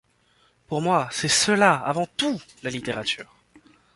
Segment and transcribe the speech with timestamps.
[0.65, 3.31] Pour moi, c'est cela, avant tout, la littérature.